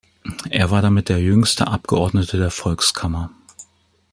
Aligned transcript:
Er 0.49 0.71
war 0.71 0.81
damit 0.81 1.09
der 1.09 1.19
jüngste 1.19 1.67
Abgeordnete 1.67 2.37
der 2.39 2.49
Volkskammer. 2.49 3.29